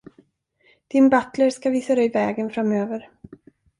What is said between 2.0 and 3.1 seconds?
vägen framöver.